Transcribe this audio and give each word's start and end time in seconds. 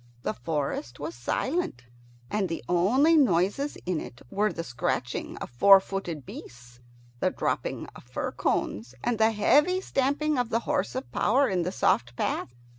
The 0.23 0.33
forest 0.33 0.99
was 0.99 1.13
silent, 1.13 1.83
and 2.31 2.49
the 2.49 2.63
only 2.67 3.15
noises 3.15 3.77
in 3.85 4.01
it 4.01 4.23
were 4.31 4.51
the 4.51 4.63
scratching 4.63 5.37
of 5.37 5.51
four 5.51 5.79
footed 5.79 6.25
beasts, 6.25 6.79
the 7.19 7.29
dropping 7.29 7.85
of 7.95 8.03
fir 8.05 8.31
cones, 8.31 8.95
and 9.03 9.19
the 9.19 9.29
heavy 9.29 9.79
stamping 9.79 10.39
of 10.39 10.49
the 10.49 10.61
horse 10.61 10.95
of 10.95 11.11
power 11.11 11.47
in 11.47 11.61
the 11.61 11.71
soft 11.71 12.15
path. 12.15 12.55